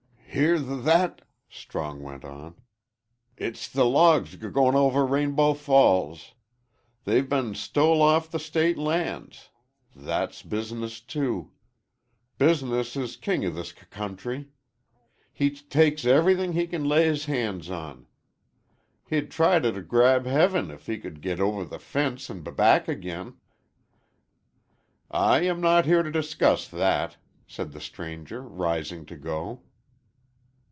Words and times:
"Hear 0.33 0.57
th 0.59 0.85
that," 0.85 1.23
Strong 1.49 2.01
went 2.03 2.23
on. 2.23 2.55
"It's 3.35 3.67
the 3.67 3.83
logs 3.83 4.37
g 4.37 4.47
goin' 4.49 4.75
over 4.75 5.05
Rainbow 5.05 5.53
Falls. 5.53 6.35
They've 7.03 7.27
been 7.27 7.53
stole 7.53 8.01
off 8.01 8.31
the 8.31 8.39
state 8.39 8.77
l 8.77 8.83
lands. 8.85 9.49
Th 9.93 10.05
that's 10.05 10.41
business, 10.41 11.01
too. 11.01 11.51
Business 12.37 12.95
is 12.95 13.17
king 13.17 13.45
o' 13.45 13.49
this 13.49 13.71
c 13.71 13.75
country. 13.89 14.47
He 15.33 15.49
t 15.49 15.65
takes 15.69 16.05
everything 16.05 16.53
he 16.53 16.65
can 16.65 16.83
l 16.83 16.87
lay 16.87 17.05
his 17.07 17.25
hands 17.25 17.69
on. 17.69 18.07
He'd 19.09 19.23
t 19.29 19.35
try 19.35 19.59
t' 19.59 19.69
'grab 19.81 20.25
heaven 20.25 20.71
if 20.71 20.85
he 20.87 20.97
could 20.97 21.15
g 21.15 21.21
git 21.27 21.41
over 21.41 21.65
the 21.65 21.75
f 21.75 21.81
fence 21.83 22.29
an' 22.29 22.41
b 22.41 22.51
back 22.51 22.87
agin." 22.87 23.35
"I 25.11 25.41
am 25.43 25.59
not 25.59 25.85
here 25.85 26.03
to 26.03 26.09
discuss 26.11 26.69
that," 26.69 27.17
said 27.47 27.73
the 27.73 27.81
stranger, 27.81 28.41
rising 28.43 29.05
to 29.07 29.17
go. 29.17 29.63